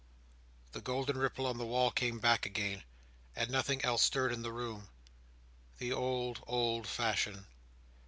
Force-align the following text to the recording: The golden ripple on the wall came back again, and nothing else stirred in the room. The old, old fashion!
The 0.71 0.81
golden 0.81 1.15
ripple 1.15 1.45
on 1.45 1.59
the 1.59 1.65
wall 1.67 1.91
came 1.91 2.17
back 2.17 2.43
again, 2.47 2.81
and 3.35 3.51
nothing 3.51 3.85
else 3.85 4.01
stirred 4.01 4.33
in 4.33 4.41
the 4.41 4.51
room. 4.51 4.89
The 5.77 5.93
old, 5.93 6.43
old 6.47 6.87
fashion! 6.87 7.45